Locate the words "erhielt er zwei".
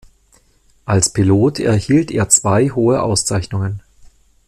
1.59-2.69